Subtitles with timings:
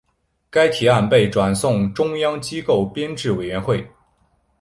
[0.49, 3.87] 该提案被转送中央机构编制委员会。